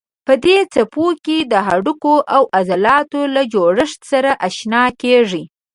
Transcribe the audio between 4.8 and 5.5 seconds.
کېږئ.